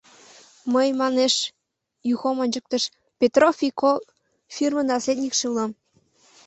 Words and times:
Мый, 0.73 0.87
манеш,— 1.01 1.33
Юхом 2.13 2.37
ончыктыш,— 2.43 2.83
«Петрофф 3.19 3.57
и 3.67 3.69
Ко» 3.79 3.93
фирмын 4.55 4.85
наследникше 4.91 5.43
улам. 5.51 5.71